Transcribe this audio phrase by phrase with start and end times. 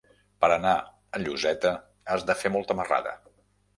[0.43, 0.71] Per anar
[1.17, 1.73] a Lloseta
[2.15, 3.15] has de fer molta marrada.